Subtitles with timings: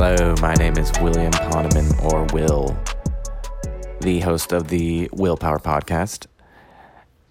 [0.00, 2.76] Hello, my name is William Poneman, or Will,
[4.00, 6.26] the host of the Willpower Podcast.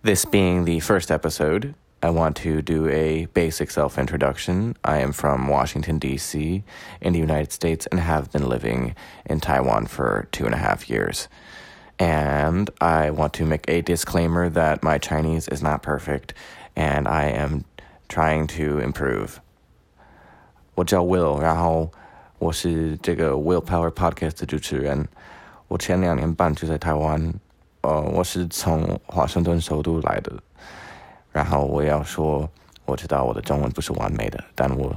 [0.03, 4.75] This being the first episode, I want to do a basic self introduction.
[4.83, 6.63] I am from Washington, D.C.,
[7.01, 8.95] in the United States, and have been living
[9.25, 11.27] in Taiwan for two and a half years.
[11.97, 16.33] And I want to make a disclaimer that my Chinese is not perfect,
[16.75, 17.65] and I am
[18.09, 19.41] trying to improve.
[20.75, 21.89] 我叫 Will，然后
[22.40, 25.06] 我是这个 Willpower Podcast 的主持人。
[25.68, 27.34] 我前两年半就在台湾，
[27.82, 30.32] 呃，我是从华盛顿首都来的。
[31.30, 32.48] 然后我要说，
[32.86, 34.96] 我知道我的中文不是完美的，但我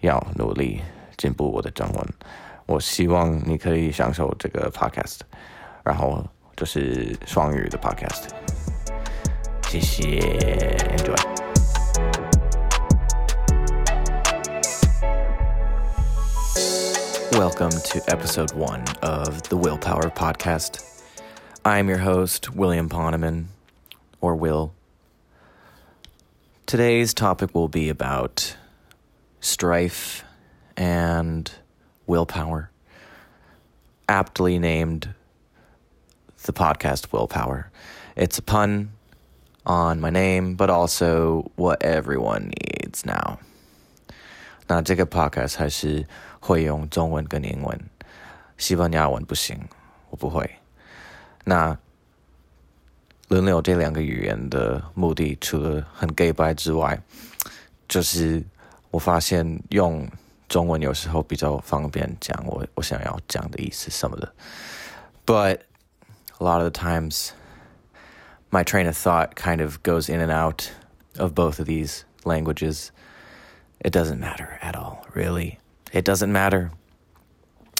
[0.00, 0.82] 要努力
[1.16, 2.06] 进步我的中文。
[2.66, 5.20] 我希望你可以享受这个 Podcast，
[5.82, 6.22] 然后
[6.54, 8.28] 就是双语的 Podcast。
[9.70, 10.20] 谢谢
[10.98, 11.33] ，Enjoy。
[17.33, 21.03] Welcome to episode one of the Willpower Podcast.
[21.65, 23.45] I'm your host, William Poneman,
[24.21, 24.73] or Will.
[26.65, 28.55] Today's topic will be about
[29.39, 30.23] strife
[30.77, 31.51] and
[32.05, 32.69] willpower,
[34.07, 35.13] aptly named
[36.43, 37.71] the podcast Willpower.
[38.15, 38.91] It's a pun
[39.65, 43.39] on my name, but also what everyone needs now.
[44.67, 46.05] 那这个 podcast 还是
[46.43, 47.79] 会用中文跟英文，
[48.57, 49.59] 西班牙文不行，
[50.09, 50.49] 我不会。
[51.43, 51.77] 那
[53.29, 57.01] 轮流这两个语言的目的，除了很 gay 白之外，
[57.87, 58.43] 就是
[58.91, 60.09] 我发现用
[60.47, 64.33] 中文有时候比较方便讲我我想要讲的意思什么的。
[65.25, 65.59] But
[66.39, 67.29] a lot of the times,
[68.49, 70.71] my train of thought kind of goes in and out
[71.17, 72.89] of both of these languages.
[73.79, 75.59] It doesn't matter at all, really.
[75.93, 76.71] It doesn't matter.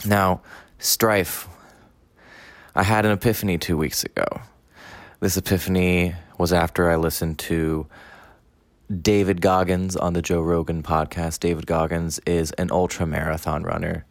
[0.04, 0.40] Now,
[0.78, 1.48] strife.
[2.74, 4.24] I had an epiphany two weeks ago.
[5.20, 7.86] This epiphany was after I listened to
[9.02, 11.40] David Goggins on the Joe Rogan podcast.
[11.40, 14.04] David Goggins is an ultra marathon runner,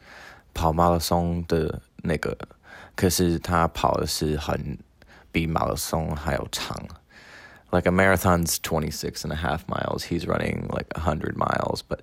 [0.54, 2.38] 跑马拉松的那个，
[2.96, 4.78] 可是他跑的是很
[5.32, 6.88] 比马拉松还要长。
[7.72, 10.04] like a marathon's 26 and a half miles.
[10.04, 11.82] He's running like 100 miles.
[11.88, 12.02] But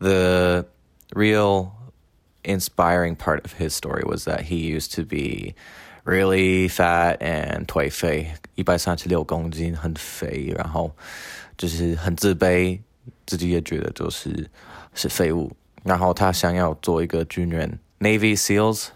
[0.00, 0.66] the
[1.14, 1.72] real
[2.44, 5.54] inspiring part of his story was that he used to be
[6.04, 10.90] really fat and 颓废，一百三十六公斤，很肥，然后
[11.56, 12.80] 就是很自卑，
[13.26, 14.48] 自己也觉得就是
[14.94, 15.54] 是废物。
[15.84, 18.88] 然后他想要做一个军人，Navy SEALs，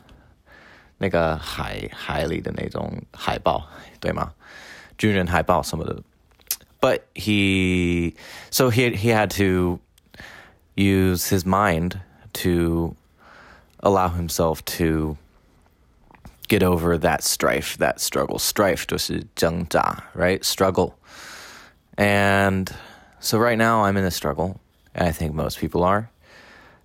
[0.98, 3.66] 那个海海里的那种海豹，
[4.00, 4.32] 对吗？
[4.96, 6.02] 军人海报什么的。
[6.80, 8.14] But he,
[8.50, 9.80] so he he had to
[10.74, 12.00] use his mind
[12.36, 12.96] to
[13.80, 15.16] allow himself to
[16.48, 18.38] get over that strife, that struggle.
[18.38, 20.44] Strife 就是挣扎, right?
[20.44, 20.94] Struggle.
[21.96, 22.70] And
[23.20, 24.60] so right now I'm in a struggle.
[24.94, 26.10] And I think most people are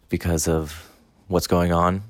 [0.09, 0.90] because of
[1.28, 2.03] what's going on.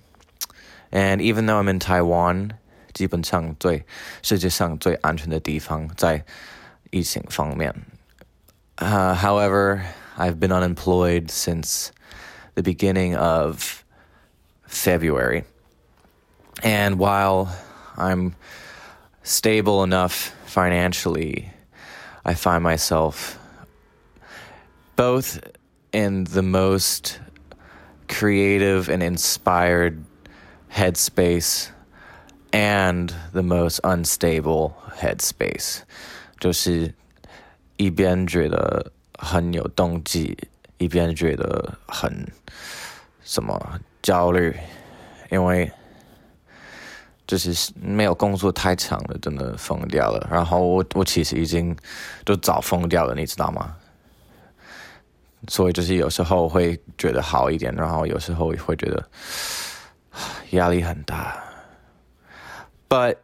[0.91, 2.53] And even though I'm in Taiwan,
[2.93, 3.85] 基本上最
[4.23, 6.23] 世界上最安全的地方在
[6.91, 7.73] 疫情方面。
[8.77, 9.81] Uh, however,
[10.17, 11.91] I've been unemployed since
[12.55, 13.83] the beginning of
[14.65, 15.43] February.
[16.63, 17.49] And while
[17.97, 18.35] I'm
[19.23, 21.51] stable enough financially,
[22.25, 23.37] I find myself
[24.95, 25.39] both
[25.91, 27.19] in the most
[28.07, 30.03] creative and inspired
[30.71, 31.69] headspace
[32.51, 35.83] and the most unstable headspace，
[36.39, 36.93] 就是
[37.77, 40.37] 一边觉得很有动机，
[40.82, 42.26] 一边觉得很
[43.22, 44.56] 什么焦虑，
[45.30, 45.70] 因为
[47.26, 50.28] 就是没有工作太长了，真的疯掉了。
[50.30, 51.76] 然后我我其实已经
[52.24, 53.76] 都早疯掉了，你知道吗？
[55.48, 59.08] 所以就是有时候会觉得好一点，然后有时候会觉得
[60.50, 61.42] 压力很大。
[62.88, 63.16] But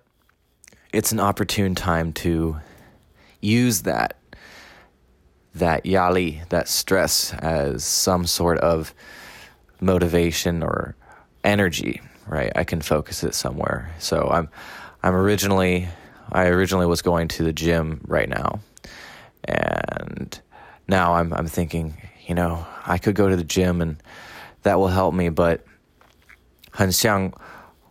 [0.90, 2.56] it's an opportune time to
[3.40, 4.12] use that
[5.57, 8.93] that yali, that stress as some sort of
[9.79, 10.95] motivation or
[11.43, 12.51] energy, right?
[12.55, 13.93] I can focus it somewhere.
[13.99, 14.49] So I'm
[15.03, 15.87] I'm originally
[16.31, 18.59] I originally was going to the gym right now.
[19.43, 20.39] And
[20.87, 23.97] now I'm I'm thinking, you know, I could go to the gym and
[24.63, 25.61] that will help me, but
[26.71, 27.31] 很像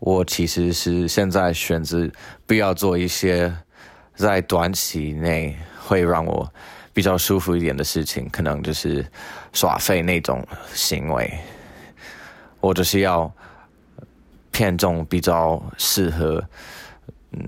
[0.01, 2.11] 我其实是现在选择
[2.47, 3.55] 不要做一些
[4.17, 6.53] 在短期内会让我
[6.97, 9.05] 比较舒服一点的事情，可能就是
[9.53, 11.39] 耍废那种行为。
[12.61, 13.33] 我就是要
[14.51, 16.43] 偏重比较适合
[17.33, 17.41] 嗯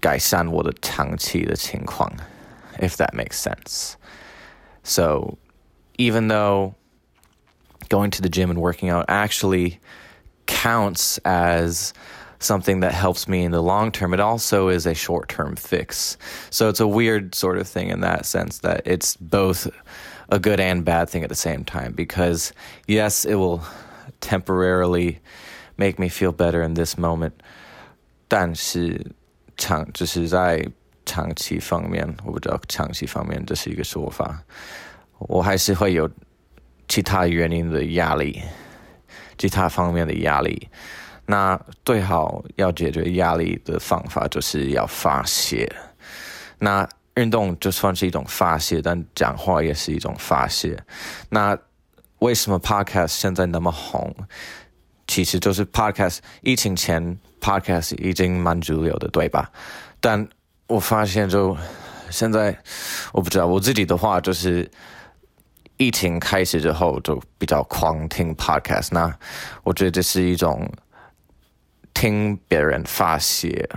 [0.00, 2.10] 改善我的长期的情况，
[2.78, 3.94] if that makes sense.
[4.84, 5.36] So
[5.96, 6.74] even though
[7.88, 9.78] going to the gym and working out actually
[10.46, 11.92] counts as
[12.38, 16.16] something that helps me in the long term, it also is a short term fix.
[16.50, 19.68] So it's a weird sort of thing in that sense that it's both
[20.28, 22.52] a good and bad thing at the same time because,
[22.86, 23.60] yes, it will
[24.20, 25.20] temporarily
[25.76, 27.32] make me feel better in this moment.
[28.28, 29.14] 但是
[29.56, 30.66] 长就是在
[31.04, 34.42] 长期方面，我不知道长期方面这是一个说法，
[35.18, 36.10] 我还是会有
[36.88, 38.42] 其他原因的压力，
[39.36, 40.68] 其他方面的压力。
[41.27, 45.71] 那最好要解决压力的方法就是要发泄。
[46.57, 50.81] 那运动就算是一种发泄，但讲话也是一种发泄。
[51.29, 51.57] 那
[52.19, 54.15] 为什么 Podcast 现在那么红？
[55.07, 59.51] 其实就是 Podcast 疫情前 Podcast 已经蛮主流的，对吧？
[59.99, 60.27] 但
[60.67, 61.55] 我发现就
[62.09, 62.57] 现在，
[63.11, 64.69] 我不知道我自己的话，就是
[65.77, 68.89] 疫情开始之后就比较狂听 Podcast。
[68.91, 69.13] 那
[69.63, 70.69] 我觉得这是一种
[71.96, 73.68] 听别人发泄，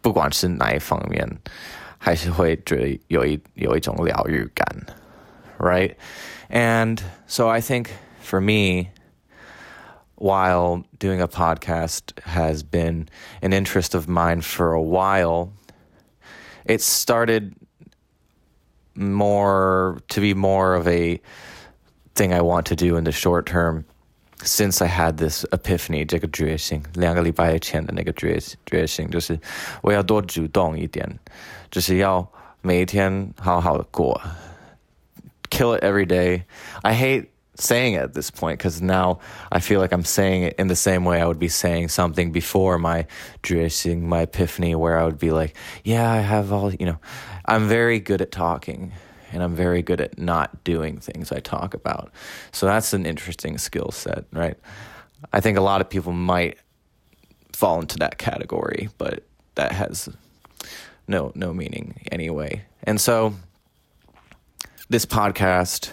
[0.00, 1.28] 不管是哪一方面。
[1.96, 4.66] 还是会觉得有一有一种疗愈感，
[5.58, 5.94] right?
[6.50, 7.88] And so I think
[8.22, 8.90] for me,
[10.16, 13.08] while doing a podcast has been
[13.40, 15.52] an interest of mine for a while,
[16.66, 17.54] it started
[18.94, 21.22] more to be more of a
[22.14, 23.86] thing I want to do in the short term
[24.42, 29.38] since I had this epiphany 这个觉醒，两个礼拜前的那个觉觉醒，就是
[29.82, 31.08] 我要多主动一点，
[31.70, 32.26] 就是要
[32.60, 34.20] 每一天好好的过，
[35.50, 36.42] kill it every day.
[36.82, 39.20] I hate saying it at this point because now
[39.50, 42.32] I feel like I'm saying it in the same way I would be saying something
[42.32, 43.06] before my
[43.42, 45.54] dressing, my epiphany, where I would be like,
[45.84, 46.98] yeah, I have all, you know,
[47.44, 48.92] I'm very good at talking
[49.32, 52.12] and I'm very good at not doing things I talk about.
[52.52, 54.56] So that's an interesting skill set, right?
[55.32, 56.58] I think a lot of people might
[57.52, 60.08] fall into that category, but that has
[61.08, 62.64] no no meaning anyway.
[62.84, 63.34] And so
[64.88, 65.90] this podcast,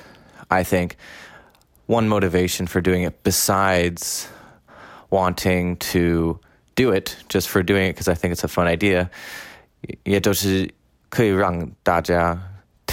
[0.49, 0.97] I think
[1.87, 4.27] one motivation for doing it besides
[5.09, 6.39] wanting to
[6.75, 9.09] do it just for doing it because I think it's a fun idea，
[10.03, 10.69] 也就是
[11.09, 12.39] 可以让大家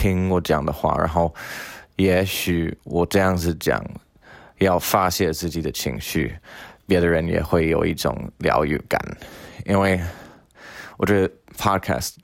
[0.04, 1.34] 听我讲的话，然后
[1.96, 3.82] 也许我这样子讲，
[4.58, 6.38] 要发泄自己的情绪，
[6.86, 9.00] 别的人也会有一种疗愈感。
[9.66, 9.98] 因为
[10.98, 12.16] 我觉得 podcast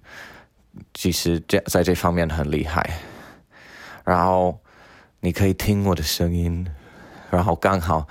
[0.94, 3.00] 其实这在这方面很厉害。
[4.04, 4.60] 然后
[5.22, 6.68] 你可以听我的声音，
[7.32, 8.06] 然后刚好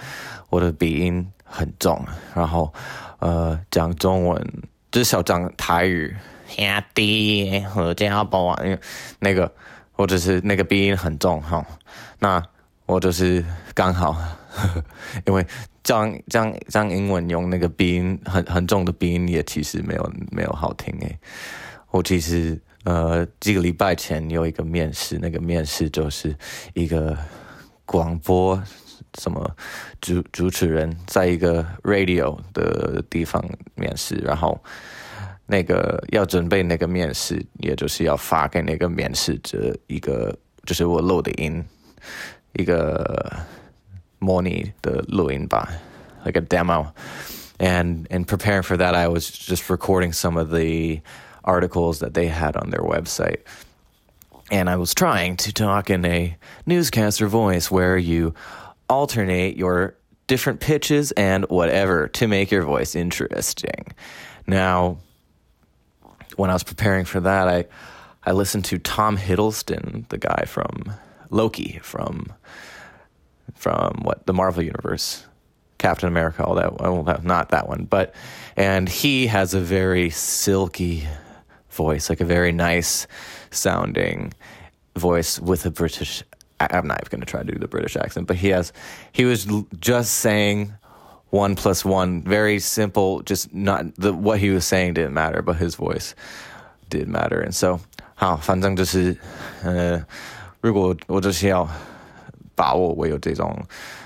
[0.48, 2.02] 我的鼻音很重，
[2.34, 2.72] 然后
[3.18, 6.16] 呃讲中文至少讲台语。
[6.48, 8.78] 兄弟，和家宝啊，因
[9.20, 9.52] 那个
[9.92, 11.64] 或者是那个鼻音很重哈，
[12.18, 12.42] 那
[12.86, 14.16] 我就是刚好，
[15.26, 15.46] 因为
[15.82, 21.18] 这样这样这样英文用那个鼻音很很重的鼻音也其实没有没有好听诶。
[21.90, 26.34] 我其实呃几个礼拜前有一个面试，那个面试就是
[26.74, 27.16] 一个
[27.84, 28.62] 广播
[29.18, 29.54] 什么
[30.00, 34.58] 主主持人在一个 radio 的地方面试，然后。
[35.47, 41.63] 那个要准备那个面试，也就是要发给那个面试者一个，就是我录的音，
[42.53, 43.35] 一个
[44.19, 45.69] 模拟的录音吧，
[46.25, 46.87] like a demo.
[47.59, 51.01] And in preparing for that, I was just recording some of the
[51.43, 53.39] articles that they had on their website.
[54.49, 58.33] And I was trying to talk in a newscaster voice where you
[58.87, 59.95] alternate your
[60.27, 63.93] different pitches and whatever to make your voice interesting.
[64.45, 64.97] Now,
[66.38, 67.66] when I was preparing for that, I
[68.24, 70.92] I listened to Tom Hiddleston, the guy from
[71.30, 72.32] Loki, from
[73.54, 75.26] from what the Marvel universe,
[75.78, 76.80] Captain America, all that.
[76.80, 78.14] Well, not that one, but
[78.56, 81.08] and he has a very silky
[81.70, 83.06] voice, like a very nice
[83.50, 84.32] sounding
[84.94, 86.22] voice with a British.
[86.60, 88.72] I'm not even going to try to do the British accent, but he has.
[89.12, 89.46] He was
[89.80, 90.74] just saying
[91.29, 92.21] one plus one.
[92.23, 93.23] Very simple.
[93.23, 96.13] Just not the what he was saying didn't matter, but his voice
[96.89, 97.41] did matter.
[97.41, 97.79] And so
[98.15, 99.17] 好，反正就是
[99.63, 100.03] 呃，
[100.61, 101.67] 如果我就是要
[102.55, 103.57] 把握我有这种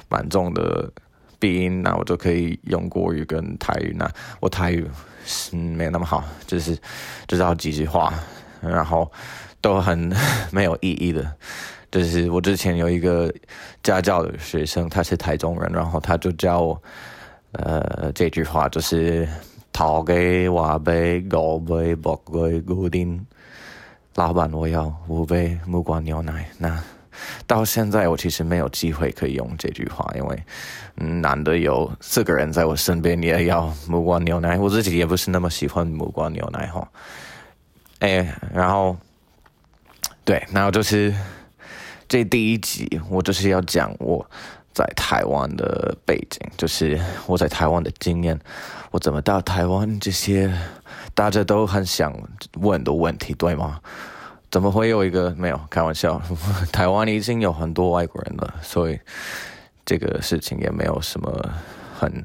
[0.10, 0.92] 蛮重的
[1.40, 3.94] 鼻音，那我就可以用国语跟台语。
[3.98, 4.10] 那
[4.40, 4.88] 我台语
[5.26, 6.78] 是没有那么好，就是
[7.28, 8.14] 知道几句话，
[8.62, 9.12] 然后
[9.60, 10.12] 都很
[10.52, 11.32] 没有意义的。
[11.93, 13.33] 就是我之前有一个
[13.85, 16.83] 家教的学生，他是台中人，然后他就教我。
[17.53, 19.29] 呃，这句话就是
[19.75, 23.25] “讨给瓦杯五杯不贵固定”。
[24.17, 26.49] 老板，我要五杯木瓜牛奶。
[26.57, 26.83] 那
[27.47, 30.43] 到现在我其实没有机会可以用这句话，因为
[30.95, 36.89] 难得有四个人在我身边你也要木瓜牛奶，我自己也不是那么喜欢木瓜牛奶哈。
[37.99, 38.97] 哎，然后
[40.25, 41.15] 对，然后就是
[42.12, 44.31] 这第一集，我就是要讲我
[44.75, 48.38] 在台湾的背景，就是我在台湾的经验，
[48.90, 50.54] 我怎么到台湾这些。
[51.14, 52.14] 大家都很想
[52.59, 53.81] 问的问题，对吗？
[54.50, 56.21] 怎么会有一个没有开玩笑？
[56.71, 59.00] 台湾已经有很多外国人了，所以
[59.87, 61.50] 这个事情也没有什么
[61.99, 62.23] 很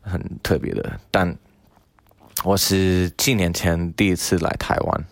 [0.00, 0.98] 很特别的。
[1.10, 1.36] 但
[2.42, 5.04] 我是七年前第一次来台湾，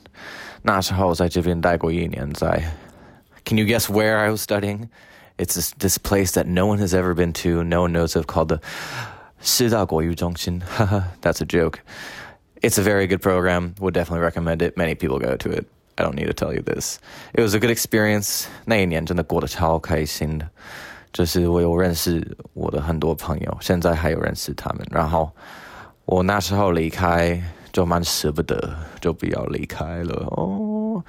[0.63, 2.63] 那时候在这边待过一年，在
[3.48, 4.90] Can you guess where I was studying?
[5.38, 8.28] It's this, this place that no one has ever been to, no one knows of,
[8.28, 8.60] called the
[9.42, 10.62] 师大国语中心.
[11.22, 11.80] That's a joke.
[12.62, 13.74] It's a very good program.
[13.80, 14.78] Would definitely recommend it.
[14.78, 15.66] Many people go to it.
[15.98, 17.00] I don't need to tell you this.
[17.34, 18.46] It was a good experience.
[18.66, 20.48] 那一年真的过得超开心的，
[21.12, 24.88] 就是我有认识我的很多朋友，现在还有认识他们。
[24.90, 25.32] 然后
[26.06, 27.42] 我那时候离开
[27.72, 31.04] 就蛮舍不得，就不要离开了哦。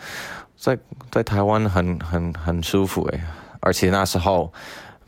[0.60, 0.78] 在
[1.10, 3.22] 在台湾很很很舒服诶，
[3.62, 4.52] 而且那时候。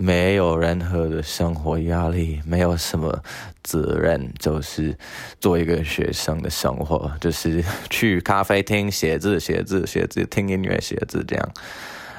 [0.04, 3.24] 没有任何的生活压力，没有什么
[3.62, 4.98] 责任，就是
[5.40, 11.50] 做一个学生的生活，就是去咖啡厅写字、写字、写字，听音乐、写字这样。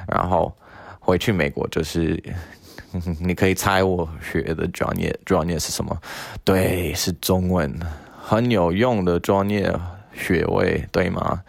[0.06, 0.56] 然后
[1.00, 2.22] 回去美国，就是
[3.18, 6.00] 你可以猜我学的专业，专业是什么？
[6.44, 7.76] 对，是中文，
[8.22, 9.74] 很有用的专业
[10.14, 11.42] 学位，对吗？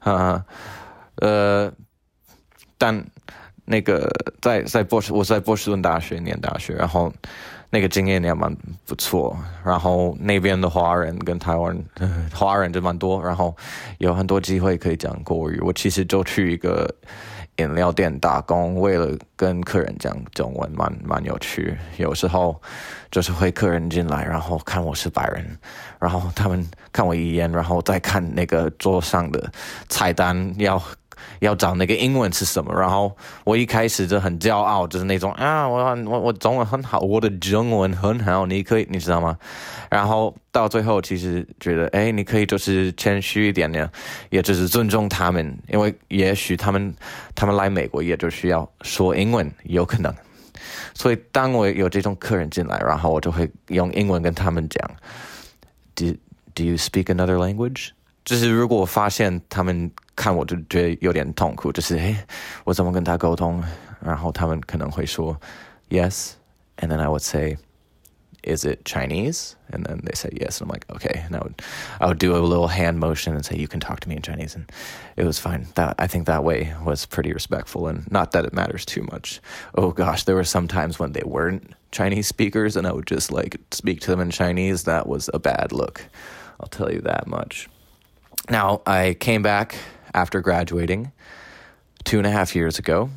[0.00, 0.44] 啊，
[1.20, 1.72] 呃
[2.76, 3.04] 但。
[3.70, 4.10] 那个
[4.40, 7.12] 在在波士，我在波士顿大学念大学，然后
[7.68, 8.50] 那个经验也蛮
[8.86, 9.36] 不错。
[9.62, 11.78] 然后那边的华人跟台湾
[12.32, 13.54] 华人就蛮多，然后
[13.98, 15.60] 有很多机会可以讲国语。
[15.60, 16.90] 我其实就去一个
[17.56, 21.76] 饮料店打工，为了跟客人讲中文，蛮蛮有趣。
[21.98, 22.58] 有时候
[23.10, 25.58] 就是会客人进来，然后看我是白人，
[26.00, 29.52] 然后他们看我一眼，然后再看那个桌上的
[29.90, 30.82] 菜单要。
[31.40, 32.72] 要找那个英文是什么？
[32.74, 39.36] 然后我一开始就很骄傲，就是那种啊，我我我中文很好，我的中文很好，你可以，你知道吗？
[39.90, 43.88] 然后到最后，其实觉得，哎，你可以就是谦虚一点点，
[44.30, 46.94] 也就是尊重他们，因为也许他们
[47.34, 50.14] 他们来美国也就需要说英文，有可能。
[50.94, 54.90] 所以当我有这种客人进来，然后我就会用英文跟他们讲
[55.94, 56.14] ，Do
[56.54, 57.90] Do you speak another language？
[58.27, 62.15] 就是如果我发现他们看我就觉得有点痛苦，就是诶，
[62.63, 63.63] 我怎么跟他沟通？
[64.01, 65.39] 然后他们可能会说
[65.89, 67.57] yes，and then I would say
[68.43, 69.53] is it Chinese?
[69.71, 71.23] And then they say yes, and I'm like, okay.
[71.25, 71.61] And I would,
[71.99, 74.21] I would do a little hand motion and say, you can talk to me in
[74.21, 74.69] Chinese, and
[75.15, 75.67] it was fine.
[75.75, 79.41] That I think that way was pretty respectful, and not that it matters too much.
[79.75, 83.31] Oh gosh, there were some times when they weren't Chinese speakers, and I would just
[83.31, 84.83] like speak to them in Chinese.
[84.83, 86.05] That was a bad look.
[86.59, 87.69] I'll tell you that much.
[88.49, 89.75] Now, I came back
[90.13, 91.11] after graduating
[92.03, 93.09] two and a half years ago.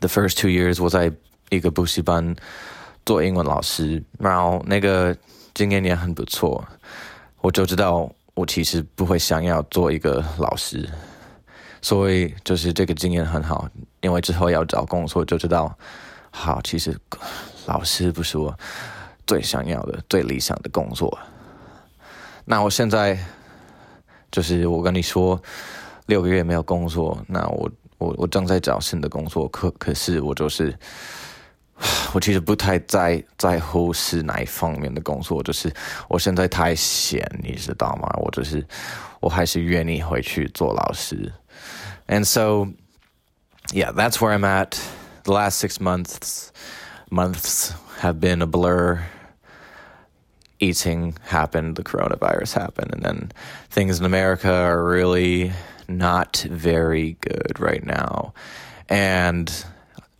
[0.00, 1.12] The first two years was I
[1.48, 2.34] 一个补习班
[3.04, 5.16] 做英文老师，然后那个
[5.54, 6.66] 经验也很不错。
[7.40, 10.88] 我就知道我其实不会想要做一个老师，
[11.80, 13.68] 所以就是这个经验很好，
[14.00, 15.72] 因为之后要找工作就知道，
[16.32, 16.98] 好，其实
[17.66, 18.58] 老师不是我
[19.24, 21.16] 最想要的、最理想的工作。
[22.44, 23.16] 那我现在。
[24.31, 25.41] 就是我跟你说，
[26.05, 30.73] 六个月没有工作，那我我我正在找新的工作，可可是我就是，
[32.13, 35.71] 我其实不太在在乎是哪一方面的工作，就是
[36.07, 38.09] 我现在太闲，你知道吗？
[38.17, 38.65] 我就是
[39.19, 41.31] 我还是愿意回去做老师
[42.07, 42.67] ，and so
[43.73, 44.77] yeah, that's where I'm at.
[45.23, 46.49] The last six months
[47.09, 48.99] months have been a blur.
[50.61, 53.31] Eating happened, the coronavirus happened, and then
[53.69, 55.51] things in America are really
[55.89, 58.33] not very good right now,
[58.87, 59.65] and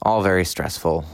[0.01, 1.05] all very stressful.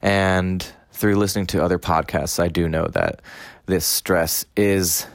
[0.00, 3.20] And through listening to other podcasts, I do know that
[3.66, 5.06] this stress is,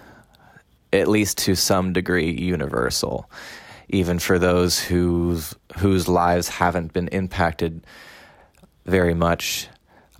[0.93, 3.29] at least to some degree, universal,
[3.89, 7.85] even for those whose whose lives haven't been impacted
[8.85, 9.69] very much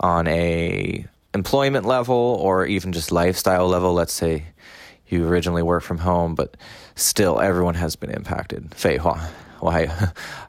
[0.00, 1.04] on a
[1.37, 4.43] employment level or even just lifestyle level, let's say
[5.07, 6.55] you originally work from home, but
[6.95, 8.63] still everyone has been impacted.
[8.75, 9.19] 废话，
[9.59, 9.87] 我还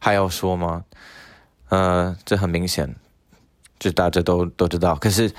[0.00, 0.84] 还要说吗？
[1.70, 2.94] 呃，这很明显，
[3.78, 4.94] 这大家都都知道。
[4.96, 5.32] 可是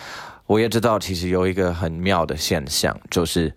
[0.48, 3.54] 我也知道，其实有一个很妙的现象，就是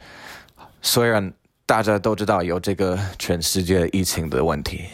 [0.81, 1.33] 虽然
[1.67, 4.85] 大家都知道有这个全世界疫情的问题，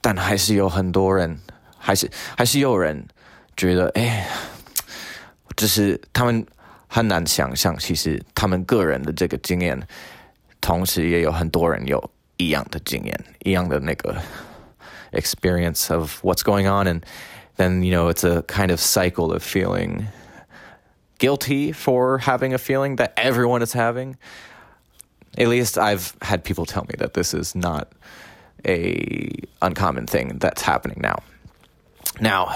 [0.00, 1.38] 但还是有很多人，
[1.78, 3.06] 还是还是有人
[3.56, 4.26] 觉得，哎，
[5.56, 6.46] 就是他们
[6.86, 9.80] 很难想象，其实他们个人的这个经验，
[10.60, 14.20] 同时也有很多人有一样的经验，一样的那个
[15.12, 17.02] experience of what's going on，and
[17.56, 20.06] then you know it's a kind of cycle of feeling.
[21.22, 24.16] guilty for having a feeling that everyone is having.
[25.38, 27.92] At least I've had people tell me that this is not
[28.66, 31.22] a uncommon thing that's happening now.
[32.20, 32.52] Now,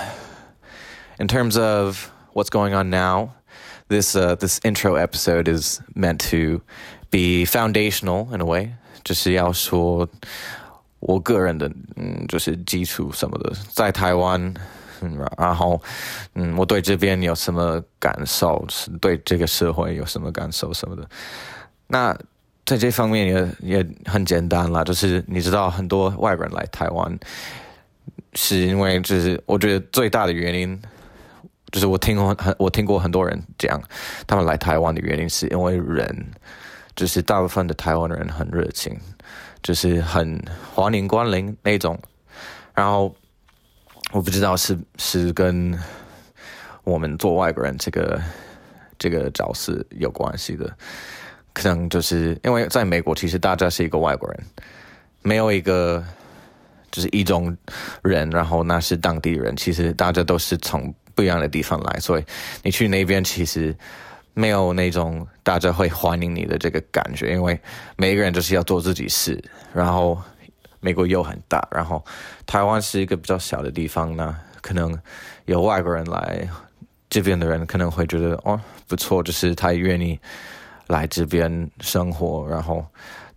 [1.21, 3.31] in terms of what's going on now,
[3.89, 6.61] this uh, this intro episode is meant to
[7.11, 8.75] be foundational in a way.
[9.05, 10.09] 就是要说
[10.99, 14.53] 我个人的嗯，就是基础什么的，在台湾
[15.01, 15.81] 嗯，然后，
[16.35, 18.67] 嗯，我对这边有什么感受？
[19.01, 21.09] 对这个社会有什么感受什么的？
[21.87, 22.17] 那
[22.65, 27.17] 在这方面也也很简单啦，就是你知道，很多外国人来台湾，
[28.33, 30.83] 是因为就是我觉得最大的原因，
[31.72, 33.82] 就是我听过很我听过很多人讲，
[34.28, 36.28] 他们来台湾的原因是因为人，
[36.96, 38.98] 就是大部分的台湾人很热情，
[39.64, 42.00] 就是很欢迎光临那种，
[42.74, 43.16] 然后。
[44.14, 45.74] 我不知道是是跟
[46.84, 48.22] 我们做外国人这个
[49.00, 50.70] 这个角色有关系的，
[51.54, 54.44] 可能就是因为在美国，其实大家是一个外国人，
[55.22, 56.04] 没有一个
[56.92, 57.56] 就是一种
[58.04, 62.26] 人，然后那是当地人，其实大家都是从不一样的地方来，所以
[62.64, 63.76] 你去那边其实
[64.34, 67.60] 没有那种大家会欢迎你的这个感觉，因为
[67.98, 70.22] 每一个人就是要做自己事，然后。
[70.84, 72.04] 美国又很大，然后
[72.48, 75.00] 台湾是一个比较小的地方呢，可能
[75.46, 76.50] 有外国人来
[77.08, 80.20] 这边的人可能会觉得哦不错，就是他愿意
[80.88, 82.48] 来这边生活。
[82.50, 82.84] 然后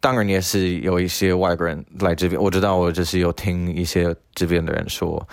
[0.00, 5.28] 当然也是有一些外国人来这边，我知道我就是有听一些这边的人说，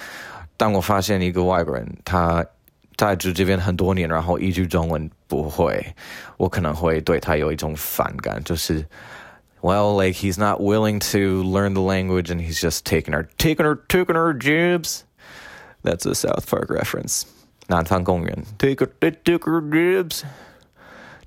[0.60, 2.44] 当我发现一个外国人他
[2.96, 5.94] 在住这边很多年，然后一句中文不会，
[6.36, 8.84] 我可能会对他有一种反感，就是。
[9.62, 13.74] well, like he's not willing to learn the language and he's just taking our taking our
[13.88, 15.02] taking our jibs.
[15.82, 17.24] That's a South Park reference.
[17.66, 20.22] 南方公园 take our take our jibs,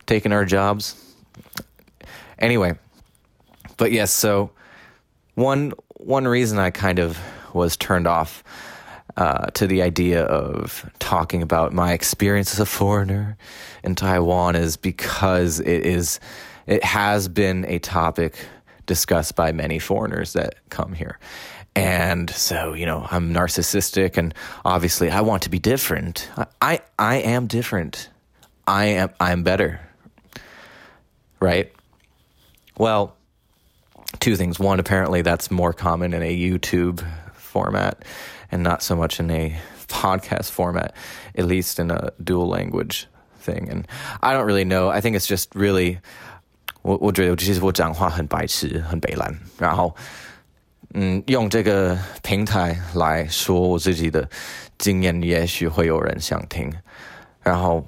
[0.05, 0.93] taking our jobs.
[2.37, 2.75] Anyway,
[3.75, 4.51] but yes, so
[5.35, 7.17] one one reason I kind of
[7.53, 8.41] was turned off
[9.16, 13.36] uh, to the idea of talking about my experience as a foreigner
[13.82, 16.20] in Taiwan is because it is
[16.66, 18.36] it has been a topic
[18.86, 21.18] discussed by many foreigners that come here.
[21.76, 26.30] And so, you know, I'm narcissistic and obviously I want to be different.
[26.36, 28.08] I, I, I am different.
[28.66, 29.80] I am I'm better.
[31.40, 31.72] Right?
[32.78, 33.14] Well,
[34.20, 34.58] two things.
[34.58, 38.04] One, apparently that's more common in a YouTube format
[38.53, 39.55] and not so much in a
[39.87, 40.93] podcast format,
[41.35, 43.07] at least in a dual language
[43.41, 43.69] thing.
[43.69, 43.85] And
[44.21, 44.89] I don't really know.
[44.89, 45.99] I think it's just really
[46.81, 49.95] 我我觉得其实我讲话很白痴，很北蓝，然后
[50.93, 54.27] 嗯，用这个平台来说我自己的
[54.77, 56.71] 经验，也许会有人想听。
[57.41, 57.85] 然后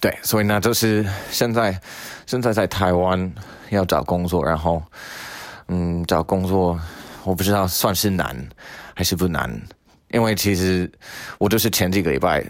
[0.00, 1.80] 对，所以呢，就是现在
[2.26, 3.32] 现在在台湾
[3.70, 4.82] 要找工作，然后
[5.68, 6.78] 嗯，找工作
[7.24, 8.36] 我不知道算是难
[8.98, 9.60] 还是不难，
[10.08, 10.90] 因为其实
[11.38, 12.44] 我就是前几个礼拜。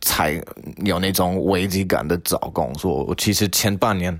[0.00, 0.42] 才
[0.86, 3.04] 有那种危机感的找工作。
[3.04, 4.18] 我其实前半年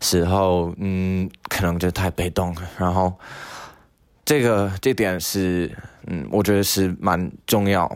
[0.00, 2.52] 时候，嗯，可能就太被动。
[2.76, 3.16] 然后
[4.24, 5.70] 这个这点是，
[6.08, 7.88] 嗯，我觉得是蛮重要、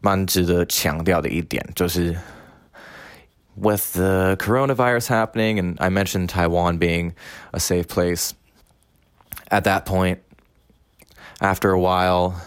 [0.00, 2.16] 蛮值得强调的一点，就是
[3.54, 7.12] with the coronavirus happening, and I mentioned Taiwan being
[7.52, 8.32] a safe place.
[9.50, 10.18] At that point,
[11.44, 12.40] after a while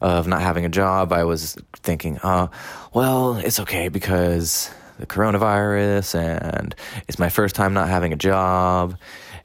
[0.00, 2.48] of not having a job, I was thinking, uh,
[2.92, 6.74] well, it's okay because the coronavirus and
[7.06, 8.96] it's my first time not having a job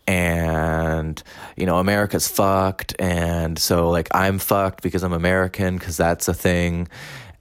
[0.08, 1.22] and
[1.56, 6.34] you know America's fucked and so like I'm fucked because I'm American because that's a
[6.34, 6.88] thing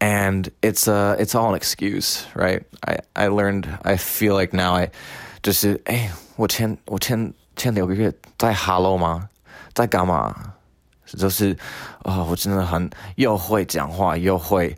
[0.01, 4.75] and it's uh it's all an excuse right I I learned I feel like now
[4.75, 4.91] I
[5.43, 9.29] just 哎我前我前前六个月在 Hello 吗
[9.75, 10.55] 在干嘛
[11.07, 11.53] 就是
[12.03, 14.77] 啊、哦、我真的很又会讲话又会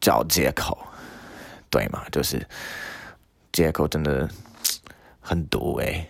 [0.00, 0.78] 找借口，
[1.70, 2.04] 对吗？
[2.12, 2.46] 就是
[3.52, 4.28] 借口真的
[5.20, 6.08] 很毒诶，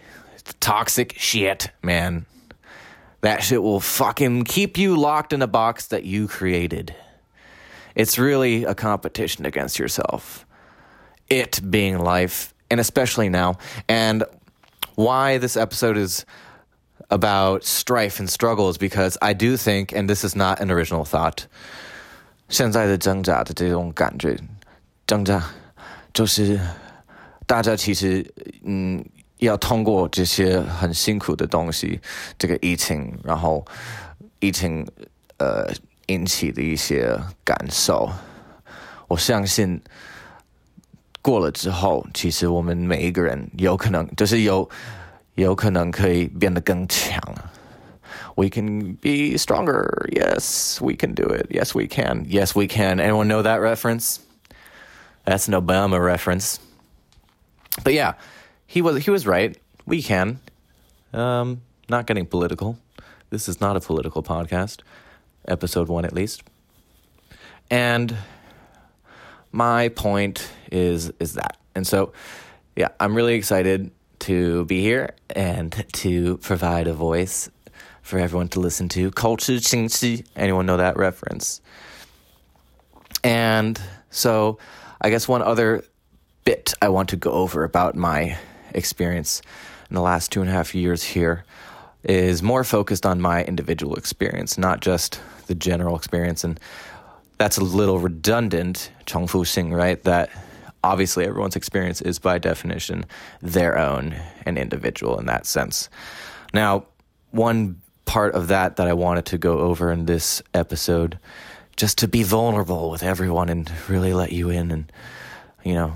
[0.60, 2.24] toxic shit, man.
[3.20, 6.94] That shit will fucking keep you locked in a box that you created.
[7.96, 10.44] It's really a competition against yourself.
[11.28, 13.56] It being life, and especially now.
[13.88, 14.24] And
[14.94, 16.24] why this episode is
[17.08, 21.04] about strife and struggle is because I do think, and this is not an original
[21.04, 21.44] thought,
[22.48, 24.36] 现在的挣扎的这种感觉，
[25.06, 25.42] 挣扎
[26.12, 26.60] 就是
[27.46, 28.24] 大家其实
[28.64, 29.04] 嗯
[29.38, 32.00] 要通过这些很辛苦的东西，
[32.38, 33.64] 这个疫情，然后
[34.40, 34.86] 疫情
[35.38, 35.70] 呃
[36.06, 38.10] 引起的一些感受，
[39.06, 39.80] 我相信
[41.22, 44.68] 过了之后，其实我们每一个人有可能就是有
[45.34, 47.20] 有可能可以变得更强。
[48.36, 50.06] We can be stronger.
[50.12, 51.48] Yes, we can do it.
[51.50, 52.24] Yes, we can.
[52.28, 53.00] Yes, we can.
[53.00, 54.20] Anyone know that reference?
[55.24, 56.60] That's an Obama reference.
[57.82, 58.14] But yeah,
[58.66, 59.56] he was he was right.
[59.86, 60.38] We can.
[61.12, 62.78] Um, not getting political.
[63.30, 64.80] This is not a political podcast.
[65.46, 66.42] Episode one, at least.
[67.70, 68.16] And
[69.52, 71.56] my point is is that.
[71.74, 72.12] And so,
[72.76, 73.90] yeah, I'm really excited
[74.22, 77.50] to be here and to provide a voice
[78.02, 79.10] for everyone to listen to.
[79.10, 80.26] Culture Qingxi.
[80.34, 81.60] Anyone know that reference?
[83.22, 83.80] And
[84.10, 84.58] so,
[85.00, 85.84] I guess one other
[86.44, 88.38] bit I want to go over about my
[88.72, 89.42] experience
[89.90, 91.44] in the last two and a half years here
[92.04, 96.44] is more focused on my individual experience, not just the general experience.
[96.44, 96.58] And
[97.38, 100.02] that's a little redundant, 重复性, right?
[100.04, 100.30] That
[100.82, 103.04] obviously everyone's experience is by definition
[103.42, 104.14] their own
[104.46, 105.88] and individual in that sense.
[106.54, 106.84] Now,
[107.30, 111.18] one part of that that I wanted to go over in this episode,
[111.76, 114.90] just to be vulnerable with everyone and really let you in and,
[115.64, 115.92] you know,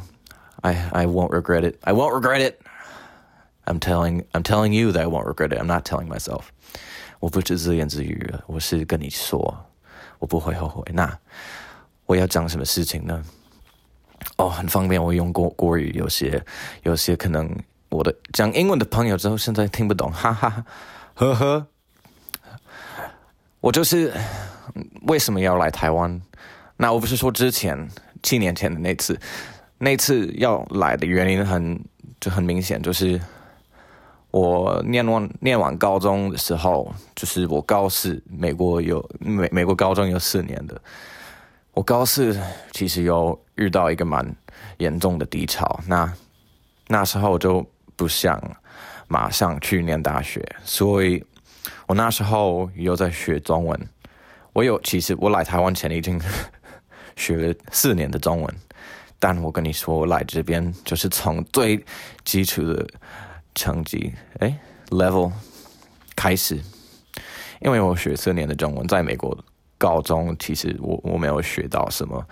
[0.62, 1.80] I, I won't regret it.
[1.84, 2.60] I won't regret it.
[3.66, 5.58] I'm telling I'm telling you that I won't regret it.
[5.58, 6.52] I'm not telling myself.
[7.20, 9.66] 我不是自言自语，我是跟你说，
[10.18, 10.82] 我不会后悔。
[10.92, 11.16] 那
[12.06, 13.24] 我要讲什么事情呢？
[14.35, 16.43] 哦，很方便，我用国国语，有些
[16.83, 17.49] 有些可能
[17.89, 20.65] 我的讲英文的朋友之后现在听不懂，哈哈，
[21.15, 21.67] 呵呵。
[23.59, 24.13] 我就是
[25.07, 26.21] 为什么要来台湾？
[26.77, 27.89] 那我不是说之前
[28.21, 29.19] 七年前的那次，
[29.79, 31.83] 那次要来的原因很
[32.21, 33.19] 就很明显，就是
[34.29, 40.79] 我念完念完高中的时候，就是我高四，美国有美美国高中有四年的，
[41.73, 42.39] 我高四
[42.71, 44.35] 其实有遇到一个蛮
[44.77, 46.11] 严重的低潮，那
[46.87, 47.63] 那时候就
[47.95, 48.41] 不想
[49.07, 51.23] 马上去念大学，所以
[51.85, 53.89] 我那时候有在学中文，
[54.53, 56.19] 我有其实我来台湾前已经
[57.15, 58.55] 学了四年的中文，
[59.19, 61.83] 但我跟你说，我来这边就是从最
[62.23, 62.87] 基础的。
[63.59, 64.55] 成绩哎
[64.89, 65.31] ，level
[66.15, 66.61] 开始，
[67.59, 69.35] 因为我学四年的中文，在美国
[69.77, 72.25] 高中其实我我没有学到什么，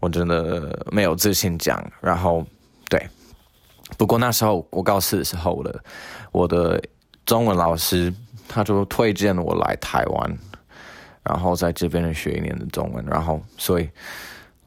[0.00, 1.80] 我真的没有自信讲。
[2.00, 2.44] 然后
[2.88, 3.08] 对，
[3.96, 5.84] 不过那时候我高四的时候，我的
[6.32, 6.82] 我的
[7.24, 8.12] 中文老师
[8.48, 10.38] 他就推荐我来台湾，
[11.22, 13.88] 然后在这边学一年的中文，然后所以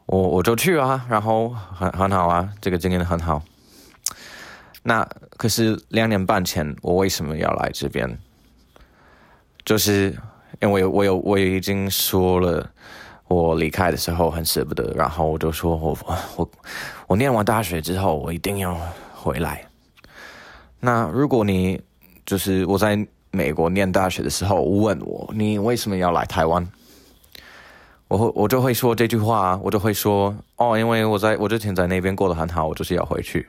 [0.05, 3.41] 我我就去啊，然后很很好啊，这个经验很好。
[4.83, 8.17] 那可是两年半前，我为什么要来这边？
[9.63, 10.17] 就是
[10.61, 12.69] 因为我有我也已经说了，
[13.27, 15.97] 我离开的时候很舍不得，然后我就说我
[16.35, 16.49] 我
[17.07, 18.77] 我念完大学之后，我一定要
[19.13, 19.65] 回来。
[20.79, 21.81] 那如果你
[22.25, 26.67] 就是我在美国念大学的时候问我你为什么要来台湾，
[28.07, 33.47] 我会我就会说这句话，我就会说哦，因为我在我之前在那边过得很好，我就是要回去。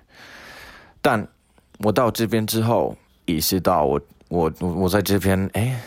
[1.01, 1.27] 但
[1.79, 5.81] 我到这边之后，意识到我我我在这边，哎，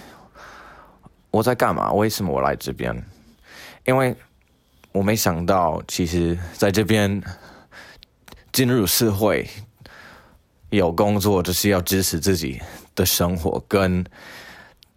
[1.36, 1.92] 我在干嘛？
[1.92, 2.96] 为什么我来这边？
[3.84, 4.16] 因为
[4.94, 7.22] 我没想到，其实在这边
[8.54, 9.46] 进入社会
[10.70, 12.62] 有工作，就是要支持自己
[12.96, 14.06] 的生活，跟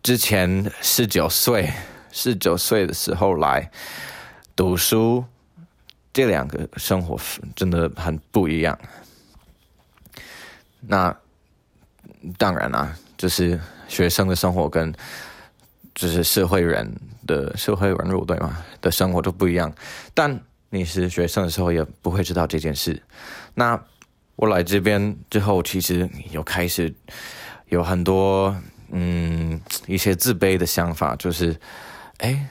[0.01, 1.73] 之前十九岁
[2.13, 3.69] 十九岁的时候来
[4.55, 5.25] 读书，
[6.13, 7.19] 这两个生活
[7.57, 8.79] 真的很不一样。
[10.83, 11.13] 那
[12.37, 14.95] 当然啦，就是学生的生活跟
[15.99, 16.89] 就是社会人
[17.27, 19.73] 的社会人入对吗的生活都不一样。
[20.15, 23.03] 但你是学生的时候也不会知道这件事。
[23.55, 23.77] 那
[24.37, 26.95] 我来这边之后，其实有开始
[27.67, 28.55] 有很多
[28.93, 31.57] 嗯一些自卑的想法，就是
[32.19, 32.47] 哎，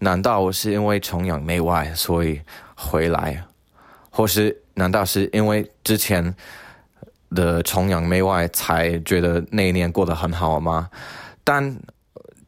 [0.00, 2.38] 难道我是因为崇洋媚外所以
[2.76, 3.42] 回来，
[4.10, 6.34] 或是难道是因为之前？
[7.32, 10.90] 的崇洋媚外才觉得那一年过得很好吗？
[11.44, 11.80] 但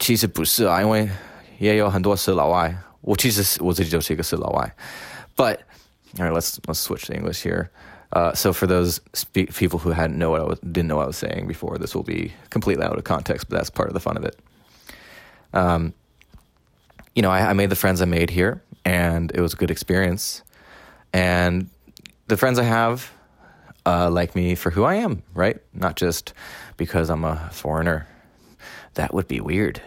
[0.02, 1.10] 其实不是啊，因为
[1.60, 4.76] 也有很多是老外， 我其实是我自己就是一个死老外，
[5.36, 5.58] but
[6.18, 7.70] all right, let's let's switch to English here.
[8.14, 11.04] Uh, so for those spe- people who hadn't know what I was, didn't know what
[11.04, 13.94] I was saying before, this will be completely out of context, but that's part of
[13.94, 14.40] the fun of it.
[15.54, 15.94] Um,
[17.16, 19.70] you know, I, I made the friends I made here, and it was a good
[19.70, 20.42] experience.
[21.12, 21.70] And
[22.28, 23.12] the friends I have
[23.86, 25.58] uh, like me for who I am, right?
[25.74, 26.34] Not just
[26.78, 28.08] because I'm a foreigner.
[28.94, 29.82] That would be weird.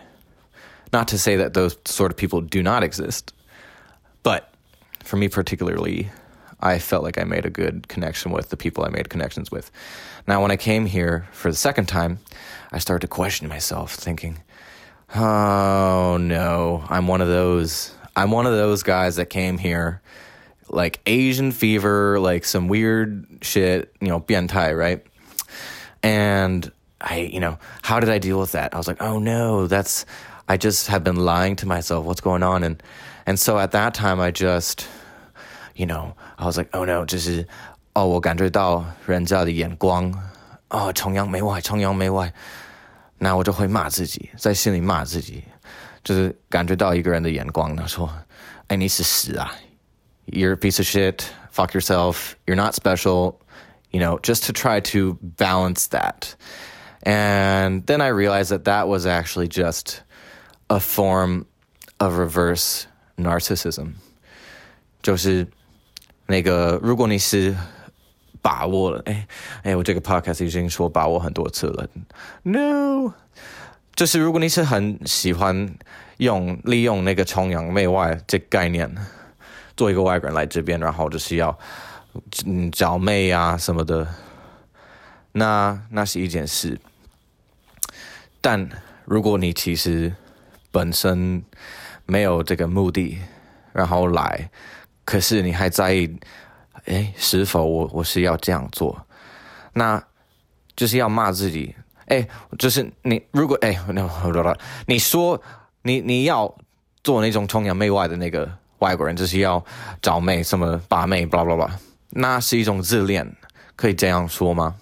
[0.96, 3.34] Not to say that those sort of people do not exist,
[4.24, 4.54] but
[5.04, 6.10] for me particularly,
[6.62, 9.72] I felt like I made a good connection with the people I made connections with.
[10.26, 12.20] Now, when I came here for the second time,
[12.72, 14.42] I started to question myself, thinking,
[15.14, 17.94] oh no, I'm one of those.
[18.16, 20.02] I'm one of those guys that came here
[20.70, 25.06] like Asian fever, like some weird shit, you know, biantai, right?
[26.02, 28.74] And I, you know, how did I deal with that?
[28.74, 30.06] I was like, oh no, that's,
[30.47, 32.05] I just have been lying to myself.
[32.05, 32.65] What's going on?
[32.65, 32.83] And,
[33.27, 34.87] and so at that time, I just,
[35.75, 37.47] you know, I was like, oh no, 就是
[37.95, 40.13] 哦，我感觉到人家的眼光，
[40.69, 42.33] 哦，崇洋媚外，崇洋媚外，
[43.19, 45.45] 那我就会骂自己，在心里骂自己，
[46.03, 48.11] 就是感觉到一个人的眼光，他说，
[48.69, 49.53] 哎，你是屎啊！
[50.27, 53.37] you're a piece of shit, fuck yourself, you're not special,
[53.91, 56.35] you know, just to try to balance that.
[57.03, 60.03] And then I realized that that was actually just
[60.68, 61.46] a form
[61.98, 62.84] of reverse
[63.18, 63.94] narcissism.
[65.02, 65.48] 就是
[66.28, 67.56] 那个，如果你是
[68.42, 69.28] 把握了，哎
[69.64, 71.88] 哎，我这个 podcast 已经说把握很多次了。
[72.44, 73.14] No，
[73.96, 75.76] 就是如果你是很喜欢
[76.18, 78.96] 用利用那个崇洋媚外这概念。
[79.78, 81.60] 做一个外国人来这边，然后就是要
[82.46, 84.08] 嗯找妹啊什么的，
[85.34, 86.80] 那那是一件事。
[88.40, 88.70] 但
[89.04, 90.16] 如果你其实
[90.76, 91.42] 本身
[92.06, 93.18] 没有这个目的，
[93.72, 94.50] 然后来，
[95.06, 96.20] 可是你还在意，
[96.84, 99.08] 哎，是否我我是要这样做？
[99.72, 100.04] 那
[100.76, 101.74] 就是要骂自己，
[102.08, 102.28] 哎，
[102.60, 105.42] 就是你如果哎，那你说
[105.84, 106.54] 你你要
[107.06, 108.52] 做那种崇洋媚外的那个。
[108.80, 109.64] 外国人就是要
[110.02, 111.72] 找妹，什么把妹，blah blah blah，
[112.10, 113.26] 那是一种自恋，
[113.78, 114.76] 可以这样说吗？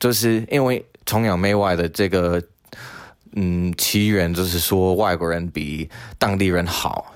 [0.00, 2.42] 就是因为崇洋媚外的这个，
[3.35, 7.13] 嗯，起源就是说外国人比当地人好，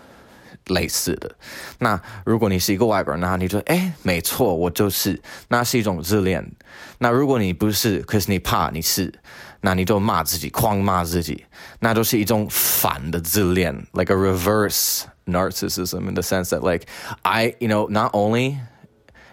[0.68, 1.36] 类似的。
[1.80, 6.52] 那如果你是一个外国人，那你说，哎，没错，我就是，那是一种自恋。
[6.98, 9.14] 那如果你不是，可是你怕你是。
[9.62, 11.44] 那你就骂自己，狂骂自己，
[11.80, 16.88] 那就是一种反的自恋，like a reverse narcissism in the sense that like
[17.24, 18.56] I, you know, not only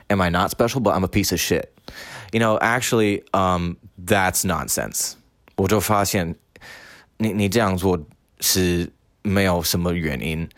[0.08, 1.66] am I not special, but I'm a piece of shit.
[2.32, 5.12] You know, actually, um, that's nonsense.
[5.54, 6.34] 我就发现，
[7.20, 7.98] 你你这样做
[8.40, 8.90] 是
[9.22, 10.48] 没有什么原因，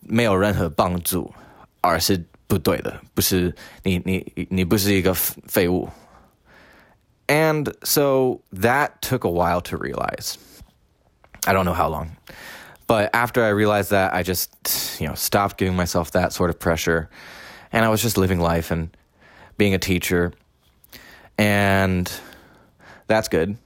[0.00, 1.32] 没有任何帮助，
[1.80, 5.88] 而是不对的，不是你你你不是一个废物。
[7.28, 10.36] and so that took a while to realize.
[11.46, 12.16] I don't know how long.
[12.86, 16.58] But after I realized that, I just, you know, stopped giving myself that sort of
[16.58, 17.08] pressure.
[17.72, 18.94] And I was just living life and
[19.56, 20.32] being a teacher.
[21.38, 22.10] And
[23.06, 23.56] that's good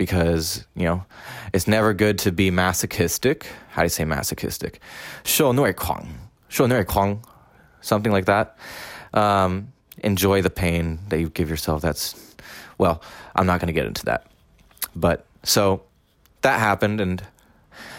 [0.00, 1.04] because, you know,
[1.52, 3.46] it's never good to be masochistic.
[3.70, 4.80] How do you say masochistic?
[5.24, 6.06] 受虐狂,
[6.48, 7.20] 受虐狂,
[7.80, 8.56] something like that.
[9.14, 11.82] Um, enjoy the pain that you give yourself.
[11.82, 12.14] That's
[12.78, 13.02] well,
[13.34, 14.26] I'm not going to get into that.
[14.94, 15.82] But so
[16.42, 17.22] that happened, and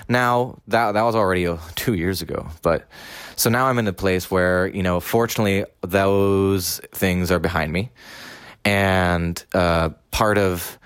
[0.07, 2.47] now that that was already two years ago.
[2.61, 2.87] But
[3.35, 7.89] so now I'm in a place where you know, fortunately, those things are behind me,
[8.63, 10.77] and uh, part of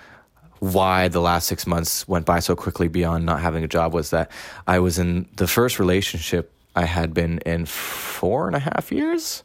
[0.60, 4.10] why the last six months went by so quickly beyond not having a job was
[4.10, 4.30] that
[4.66, 9.42] I was in the first relationship I had been in four and a half years.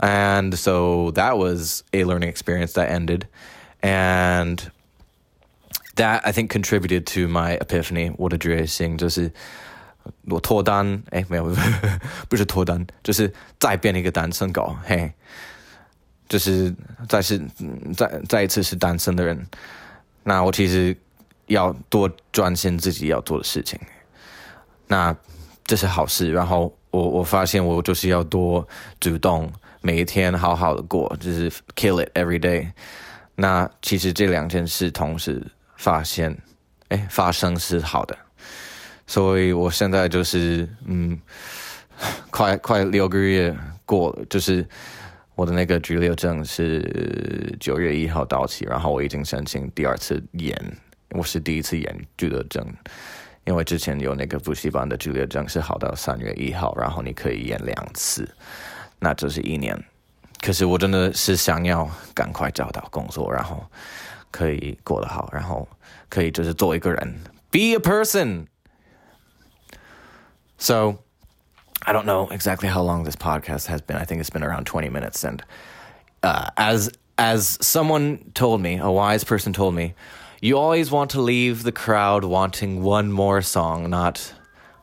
[0.00, 3.28] And so that was a learning experience that ended
[3.82, 4.70] and
[5.96, 8.14] that I think contributed to my epiphany.
[8.16, 9.30] 我的觉醒就是
[10.24, 11.54] 我脱单，哎，没有，
[12.28, 15.12] 不是脱单，就是再变一个单身狗，嘿，
[16.28, 16.74] 就是
[17.08, 17.38] 再是
[17.94, 19.46] 再再一次是单身的人。
[20.23, 20.95] 那我其实
[21.47, 23.79] 要多专心自己要做的事情，
[24.87, 25.15] 那
[25.65, 26.31] 这是好事。
[26.31, 28.65] 然后我我发现我就是要多
[28.99, 32.71] 主动，每一天好好的过，就是 kill it every day。
[33.35, 36.37] 那其实这两件事同时发现，
[36.89, 38.17] 哎，发生是好的，
[39.07, 41.19] 所以我现在就是嗯，
[42.29, 43.55] 快快六个月
[43.85, 44.65] 过了，就是
[45.35, 50.55] 我的那个居留证是九月一号到期，然后我已经申请第二次延，
[51.09, 52.65] 我是第一次延居留证，
[53.45, 58.29] 因为之前有那个补习班的居留证是好到三月一号，然后你可以延两次，
[58.99, 59.75] 那就是一年。
[60.39, 63.65] 可是我真的是想要赶快找到工作，然后
[64.29, 65.67] 可以过得好，然后
[66.09, 67.15] 可以就是做一个人
[67.49, 68.45] ，be a person。
[70.57, 70.95] So
[71.85, 73.97] I don't know exactly how long this podcast has been.
[73.97, 75.23] I think it's been around 20 minutes.
[75.23, 75.43] And
[76.21, 79.93] uh, as as someone told me, a wise person told me,
[80.41, 84.33] you always want to leave the crowd wanting one more song, not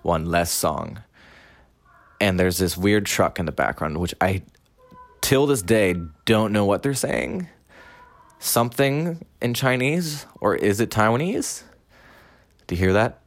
[0.02, 1.02] one less song.
[2.20, 4.42] And there's this weird truck in the background, which I,
[5.20, 7.48] till this day, don't know what they're saying.
[8.38, 11.62] Something in Chinese, or is it Taiwanese?
[12.66, 13.20] Do you hear that?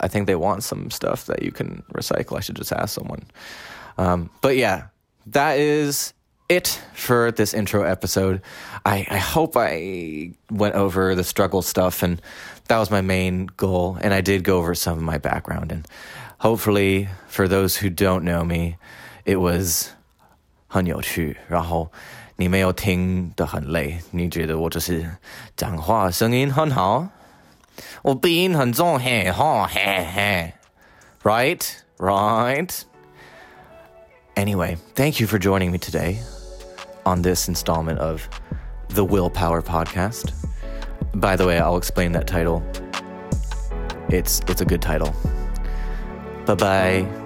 [0.00, 2.36] I think they want some stuff that you can recycle.
[2.36, 3.24] I should just ask someone.
[3.98, 4.88] Um, but yeah,
[5.32, 6.12] that is
[6.48, 8.42] it for this intro episode.
[8.84, 12.20] I, I hope I went over the struggle stuff, and
[12.68, 13.98] that was my main goal.
[14.00, 15.72] And I did go over some of my background.
[15.72, 15.88] And
[16.38, 18.76] hopefully, for those who don't know me,
[19.24, 19.90] it was
[20.68, 21.38] 很有趣。
[21.48, 21.90] 然后
[22.36, 25.10] 你没有听得很累，你觉得我就是
[25.56, 27.08] 讲话声音很好，
[28.02, 30.52] 我鼻音很重，嘿吼嘿嘿，
[31.22, 31.62] right
[31.98, 32.82] right.
[34.34, 36.18] Anyway, thank you for joining me today
[37.04, 38.28] on this installment of
[38.88, 40.32] the Willpower Podcast.
[41.14, 42.62] By the way, I'll explain that title.
[44.08, 45.12] It's it's a good title.
[46.44, 47.19] Bye bye.